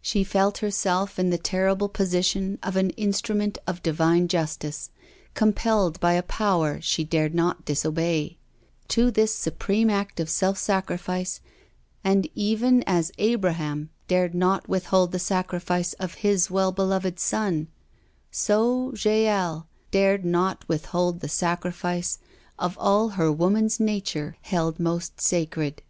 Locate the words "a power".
6.14-6.80